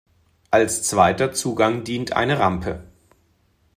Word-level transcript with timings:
Als 0.49 0.81
zweiter 0.81 1.31
Zugang 1.31 1.83
dient 1.83 2.13
eine 2.13 2.39
Rampe. 2.39 2.83